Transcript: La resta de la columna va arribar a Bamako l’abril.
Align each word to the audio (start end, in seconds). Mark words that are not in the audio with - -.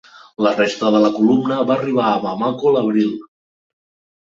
La 0.45 0.53
resta 0.53 0.89
de 0.95 1.01
la 1.03 1.11
columna 1.17 1.59
va 1.69 1.77
arribar 1.81 2.07
a 2.07 2.17
Bamako 2.25 2.75
l’abril. 2.79 3.15